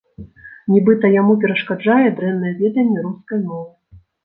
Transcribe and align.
Нібыта, 0.73 1.11
яму 1.17 1.35
перашкаджае 1.43 2.07
дрэннае 2.17 2.53
веданне 2.65 3.07
рускай 3.07 3.47
мовы. 3.53 3.71